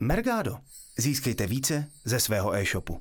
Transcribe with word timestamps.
Mergado. 0.00 0.58
Získejte 0.98 1.46
více 1.46 1.90
ze 2.04 2.20
svého 2.20 2.54
e-shopu. 2.54 3.00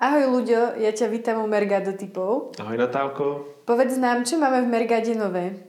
Ahoj 0.00 0.24
Luďo, 0.26 0.78
ja 0.78 0.90
ťa 0.94 1.10
vítam 1.10 1.42
u 1.42 1.46
Mergado 1.46 1.94
typov. 1.94 2.54
Ahoj 2.58 2.78
Natálko. 2.78 3.46
Povedz 3.66 3.98
nám, 3.98 4.26
čo 4.26 4.38
máme 4.38 4.62
v 4.62 4.70
Mergade 4.70 5.14
nové? 5.14 5.62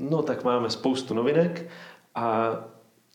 No 0.00 0.24
tak 0.24 0.44
máme 0.44 0.72
spoustu 0.72 1.14
novinek 1.14 1.68
a 2.16 2.56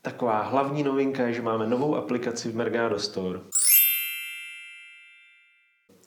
taková 0.01 0.41
hlavní 0.41 0.83
novinka 0.83 1.25
je, 1.27 1.33
že 1.33 1.41
máme 1.41 1.65
novou 1.65 1.95
aplikaci 1.97 2.49
v 2.49 2.55
Mergado 2.55 2.99
Store. 2.99 3.39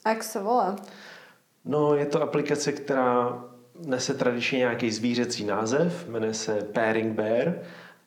Jak 0.07 0.23
se 0.23 0.39
volá? 0.39 0.75
No 1.65 1.95
je 1.95 2.05
to 2.05 2.21
aplikace, 2.21 2.71
která 2.71 3.43
nese 3.85 4.13
tradičně 4.13 4.57
nějaký 4.59 4.91
zvířecí 4.91 5.45
název, 5.45 6.07
jmenuje 6.07 6.33
se 6.33 6.67
Pairing 6.73 7.13
Bear 7.13 7.53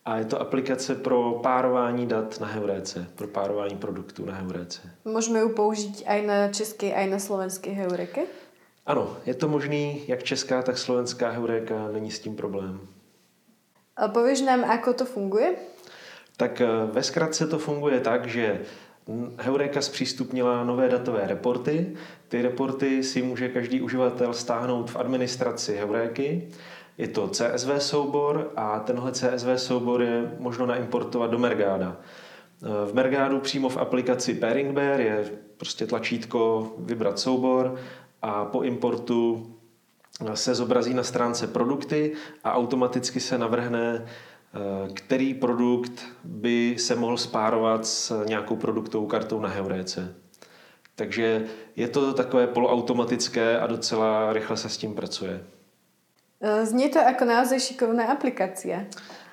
a 0.04 0.18
je 0.18 0.24
to 0.24 0.40
aplikace 0.40 0.94
pro 0.94 1.32
párování 1.42 2.06
dat 2.06 2.40
na 2.40 2.46
Heuréce, 2.46 3.06
pro 3.14 3.28
párování 3.28 3.76
produktů 3.76 4.24
na 4.24 4.34
Heuréce. 4.34 4.80
Můžeme 5.04 5.38
ju 5.38 5.48
použít 5.48 6.02
aj 6.06 6.26
na 6.26 6.48
české, 6.48 6.94
aj 6.94 7.10
na 7.10 7.18
slovenské 7.18 7.70
Heureke? 7.70 8.22
Ano, 8.86 9.16
je 9.26 9.34
to 9.34 9.48
možný, 9.48 10.02
jak 10.08 10.22
česká, 10.22 10.62
tak 10.62 10.78
slovenská 10.78 11.30
Heuréka, 11.30 11.88
není 11.92 12.10
s 12.10 12.20
tím 12.20 12.36
problém. 12.36 12.80
A 13.96 14.08
pověš 14.08 14.40
nám, 14.40 14.64
ako 14.64 14.92
to 14.92 15.04
funguje? 15.04 15.54
Tak 16.36 16.60
eh, 16.60 16.66
ve 16.92 17.02
zkratce 17.02 17.46
to 17.46 17.58
funguje 17.58 18.00
tak, 18.00 18.26
že 18.26 18.60
Heureka 19.38 19.82
zpřístupnila 19.82 20.64
nové 20.64 20.88
datové 20.88 21.26
reporty. 21.26 21.92
Ty 22.28 22.42
reporty 22.42 23.02
si 23.02 23.22
může 23.22 23.48
každý 23.48 23.80
uživatel 23.80 24.32
stáhnout 24.32 24.90
v 24.90 24.96
administraci 24.96 25.76
Heuréky. 25.76 26.48
Je 26.98 27.08
to 27.08 27.28
CSV 27.28 27.68
soubor 27.78 28.52
a 28.56 28.80
tenhle 28.80 29.12
CSV 29.12 29.48
soubor 29.56 30.02
je 30.02 30.36
možno 30.38 30.66
naimportovat 30.66 31.30
do 31.30 31.38
Mergáda. 31.38 31.96
V 32.86 32.94
Mergádu 32.94 33.40
přímo 33.40 33.68
v 33.68 33.76
aplikaci 33.76 34.34
Pairing 34.34 34.74
Bear 34.74 35.00
je 35.00 35.30
prostě 35.56 35.86
tlačítko 35.86 36.72
vybrat 36.78 37.18
soubor 37.18 37.74
a 38.22 38.44
po 38.44 38.62
importu 38.62 39.46
se 40.34 40.54
zobrazí 40.54 40.94
na 40.94 41.02
stránce 41.02 41.46
produkty 41.46 42.12
a 42.44 42.54
automaticky 42.54 43.20
se 43.20 43.38
navrhne 43.38 44.06
který 44.94 45.34
produkt 45.34 46.04
by 46.24 46.74
se 46.78 46.94
mohl 46.94 47.16
spárovat 47.16 47.86
s 47.86 48.24
nějakou 48.24 48.56
produktovou 48.56 49.06
kartou 49.06 49.40
na 49.40 49.48
Heuréce. 49.48 50.14
Takže 50.94 51.44
je 51.76 51.88
to 51.88 52.12
takové 52.12 52.46
poloautomatické 52.46 53.60
a 53.60 53.66
docela 53.66 54.32
rychle 54.32 54.56
se 54.56 54.68
s 54.68 54.76
tím 54.76 54.94
pracuje. 54.94 55.40
Eh, 56.40 56.66
zní 56.66 56.88
to 56.88 56.98
jako 56.98 57.24
naozaj 57.24 57.60
šikovná 57.60 58.04
aplikace. 58.04 58.86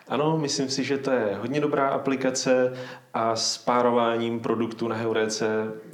Ano, 0.08 0.38
myslím 0.38 0.70
si, 0.70 0.84
že 0.84 0.98
to 0.98 1.12
je 1.12 1.36
hodně 1.36 1.62
dobrá 1.62 1.90
aplikace 1.90 2.74
a 3.14 3.36
s 3.36 3.58
párováním 3.58 4.40
produktů 4.40 4.88
na 4.88 4.96
Heuréce 4.96 5.48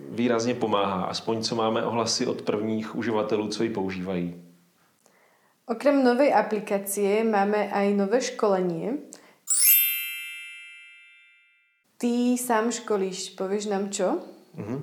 výrazně 0.09 0.53
pomáhá, 0.53 1.03
aspoň 1.03 1.43
co 1.43 1.55
máme 1.55 1.83
ohlasy 1.83 2.27
od 2.27 2.41
prvních 2.41 2.95
uživatelů, 2.95 3.47
co 3.47 3.63
ji 3.63 3.69
používají. 3.69 4.41
Okrem 5.65 6.03
novej 6.03 6.33
aplikácie 6.33 7.23
máme 7.23 7.73
aj 7.73 7.93
nové 7.93 8.21
školenie. 8.21 9.01
Ty 12.05 12.37
sám 12.37 12.71
školíš, 12.71 13.29
pověš 13.29 13.65
nám 13.65 13.89
čo? 13.89 14.17
Uh-huh. 14.57 14.81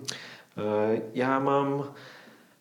Já 1.15 1.39
mám 1.39 1.93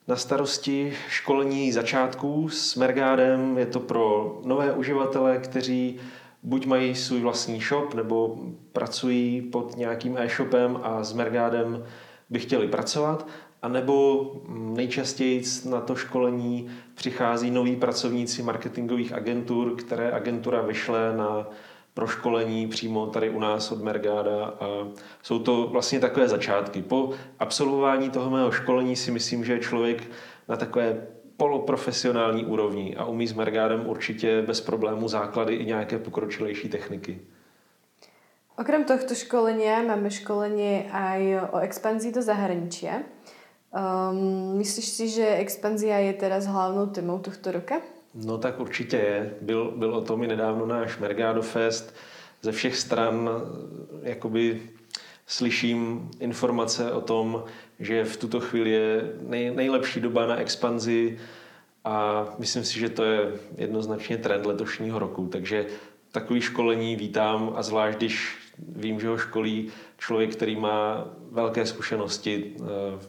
na 0.07 0.15
starosti 0.15 0.93
školení 1.09 1.71
začátků 1.71 2.49
s 2.49 2.75
Mergádem. 2.75 3.57
Je 3.57 3.65
to 3.65 3.79
pro 3.79 4.39
nové 4.45 4.71
uživatele, 4.71 5.37
kteří 5.37 5.99
buď 6.43 6.65
mají 6.65 6.95
svůj 6.95 7.21
vlastní 7.21 7.61
shop, 7.61 7.93
nebo 7.93 8.37
pracují 8.73 9.41
pod 9.41 9.77
nějakým 9.77 10.17
e-shopem 10.17 10.79
a 10.83 11.03
s 11.03 11.13
Mergádem 11.13 11.85
by 12.29 12.39
chtěli 12.39 12.67
pracovat. 12.67 13.27
A 13.61 13.67
nebo 13.67 14.25
nejčastěji 14.49 15.43
na 15.69 15.81
to 15.81 15.95
školení 15.95 16.69
přichází 16.95 17.51
noví 17.51 17.75
pracovníci 17.75 18.43
marketingových 18.43 19.13
agentur, 19.13 19.75
které 19.75 20.11
agentura 20.11 20.61
vyšle 20.61 21.17
na 21.17 21.47
proškolení 21.93 22.67
přímo 22.67 23.07
tady 23.07 23.29
u 23.29 23.39
nás 23.39 23.71
od 23.71 23.81
Mergáda 23.81 24.45
a 24.45 24.87
jsou 25.23 25.39
to 25.39 25.67
vlastně 25.67 25.99
takové 25.99 26.27
začátky. 26.27 26.81
Po 26.81 27.09
absolvování 27.39 28.09
toho 28.09 28.29
mého 28.29 28.51
školení 28.51 28.95
si 28.95 29.11
myslím, 29.11 29.45
že 29.45 29.53
je 29.53 29.59
člověk 29.59 30.03
na 30.47 30.55
takové 30.55 31.07
poloprofesionální 31.37 32.45
úrovni 32.45 32.95
a 32.95 33.05
umí 33.05 33.27
s 33.27 33.33
Mergádem 33.33 33.87
určitě 33.87 34.41
bez 34.41 34.61
problémů 34.61 35.07
základy 35.07 35.55
i 35.55 35.65
nějaké 35.65 35.99
pokročilejší 35.99 36.69
techniky. 36.69 37.19
Okrem 38.59 38.83
tohto 38.83 39.15
školenia 39.17 39.81
máme 39.81 40.11
školenie 40.11 40.85
aj 40.93 41.49
o 41.55 41.57
expanzii 41.65 42.13
do 42.13 42.21
zahraničia. 42.21 43.01
Um, 43.73 44.59
myslíš 44.61 44.85
si, 44.85 45.05
že 45.09 45.41
expanzia 45.41 45.97
je 45.97 46.13
teraz 46.13 46.45
hlavnou 46.45 46.93
témou 46.93 47.17
tohto 47.17 47.57
roka? 47.57 47.81
No 48.13 48.37
tak 48.37 48.59
určitě 48.59 48.97
je. 48.97 49.33
Byl, 49.41 49.73
byl 49.75 49.95
o 49.95 50.01
tom 50.01 50.23
i 50.23 50.27
nedávno 50.27 50.65
náš 50.65 50.97
Mergado 50.97 51.41
Fest. 51.41 51.95
Ze 52.41 52.51
všech 52.51 52.77
stran 52.77 53.29
jakoby 54.01 54.61
slyším 55.27 56.11
informace 56.19 56.91
o 56.91 57.01
tom, 57.01 57.43
že 57.79 58.05
v 58.05 58.17
tuto 58.17 58.39
chvíli 58.39 58.69
je 58.69 59.13
nej, 59.21 59.51
nejlepší 59.55 60.01
doba 60.01 60.27
na 60.27 60.35
expanzi 60.35 61.19
a 61.83 62.25
myslím 62.37 62.63
si, 62.63 62.79
že 62.79 62.89
to 62.89 63.03
je 63.03 63.31
jednoznačně 63.57 64.17
trend 64.17 64.45
letošního 64.45 64.99
roku. 64.99 65.27
Takže 65.27 65.65
takový 66.11 66.41
školení 66.41 66.95
vítám 66.95 67.53
a 67.55 67.63
zvlášť, 67.63 67.97
když 67.97 68.37
vím, 68.59 68.99
že 68.99 69.07
ho 69.07 69.17
školí 69.17 69.71
člověk, 69.97 70.35
který 70.35 70.55
má 70.55 71.07
velké 71.31 71.65
zkušenosti 71.65 72.55
eh, 72.59 73.05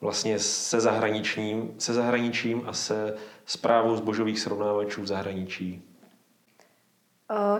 vlastně 0.00 0.38
se 0.38 0.80
zahraničním, 0.80 1.74
se 1.78 1.92
zahraničím 1.92 2.62
a 2.66 2.72
se 2.72 3.14
zprávou 3.46 3.96
zbožových 3.96 4.40
srovnávačů 4.40 5.02
v 5.02 5.06
zahraničí. 5.06 5.92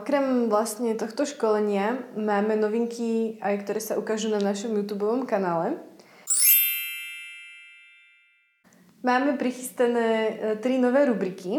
Krem 0.02 0.48
vlastně 0.48 0.94
tohto 0.94 1.26
školenia 1.26 1.96
máme 2.16 2.56
novinky, 2.56 3.38
aj 3.40 3.58
které 3.58 3.80
se 3.80 3.96
ukážu 3.96 4.28
na 4.28 4.38
našem 4.38 4.76
YouTube 4.76 5.26
kanále. 5.26 5.72
Máme 9.02 9.32
prichystané 9.32 10.28
e, 10.28 10.56
tri 10.56 10.78
nové 10.78 11.04
rubriky. 11.04 11.50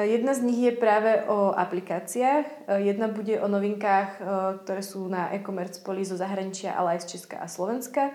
Jedna 0.00 0.34
z 0.34 0.40
nich 0.40 0.58
je 0.58 0.72
právě 0.72 1.22
o 1.22 1.52
aplikáciách, 1.58 2.44
jedna 2.76 3.08
bude 3.08 3.40
o 3.40 3.48
novinkách, 3.48 4.22
které 4.64 4.82
jsou 4.82 5.08
na 5.08 5.34
e-commerce 5.34 5.80
poli 5.84 6.04
zo 6.04 6.16
zahraničia, 6.16 6.72
ale 6.72 6.90
aj 6.90 7.00
z 7.00 7.06
Česka 7.06 7.38
a 7.38 7.46
Slovenska. 7.46 8.10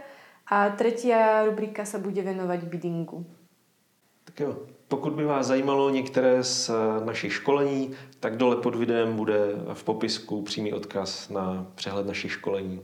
A 0.47 0.69
tretia 0.69 1.45
rubrika 1.45 1.85
se 1.85 1.99
bude 1.99 2.21
věnovat 2.21 2.63
biddingu. 2.63 3.25
Tak 4.25 4.39
jo, 4.39 4.57
pokud 4.87 5.13
by 5.13 5.25
vás 5.25 5.47
zajímalo 5.47 5.89
některé 5.89 6.43
z 6.43 6.69
eh, 6.69 7.05
našich 7.05 7.33
školení, 7.33 7.95
tak 8.19 8.37
dole 8.37 8.55
pod 8.55 8.75
videem 8.75 9.15
bude 9.15 9.39
v 9.73 9.83
popisku 9.83 10.41
přímý 10.41 10.73
odkaz 10.73 11.29
na 11.29 11.71
přehled 11.75 12.07
našich 12.07 12.31
školení. 12.31 12.81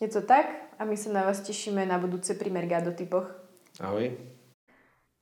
Je 0.00 0.08
to 0.08 0.22
tak 0.22 0.46
a 0.78 0.84
my 0.84 0.96
se 0.96 1.12
na 1.12 1.22
vás 1.22 1.40
těšíme 1.40 1.86
na 1.86 1.98
budoucí 1.98 2.34
pri 2.34 2.50
Mergado 2.50 2.92
typoch. 2.92 3.30
Ahoj. 3.80 4.12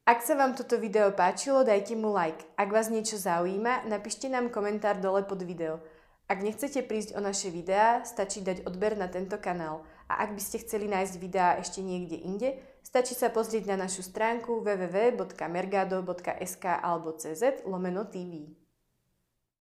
Ak 0.04 0.20
sa 0.20 0.36
vám 0.36 0.52
toto 0.52 0.76
video 0.76 1.16
páčilo, 1.16 1.64
dajte 1.64 1.96
mu 1.96 2.12
like. 2.12 2.44
Ak 2.60 2.68
vás 2.68 2.92
niečo 2.92 3.16
zaujíma, 3.16 3.88
napíšte 3.88 4.28
nám 4.28 4.52
komentár 4.52 5.00
dole 5.00 5.24
pod 5.24 5.40
video. 5.40 5.80
Ak 6.28 6.44
nechcete 6.44 6.84
prísť 6.84 7.16
o 7.16 7.24
naše 7.24 7.48
videá, 7.48 8.04
stačí 8.04 8.44
dať 8.44 8.68
odber 8.68 9.00
na 9.00 9.08
tento 9.08 9.40
kanál. 9.40 9.80
A 10.04 10.20
ak 10.28 10.36
by 10.36 10.42
ste 10.44 10.60
chceli 10.60 10.92
nájsť 10.92 11.14
videá 11.16 11.56
ešte 11.56 11.80
niekde 11.80 12.20
inde, 12.20 12.60
stačí 12.94 13.18
sa 13.18 13.26
pozrieť 13.26 13.74
na 13.74 13.90
našu 13.90 14.06
stránku 14.06 14.62
www.mergado.sk 14.62 16.64
alebo 16.78 17.18
cz 17.18 17.66
lomeno 17.66 18.06
TV. 18.06 18.54